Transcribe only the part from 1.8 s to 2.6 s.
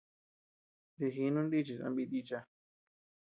ama it icha.